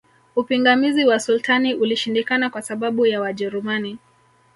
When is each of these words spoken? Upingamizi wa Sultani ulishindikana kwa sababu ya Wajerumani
Upingamizi 0.35 1.05
wa 1.05 1.19
Sultani 1.19 1.73
ulishindikana 1.73 2.49
kwa 2.49 2.61
sababu 2.61 3.05
ya 3.05 3.21
Wajerumani 3.21 3.97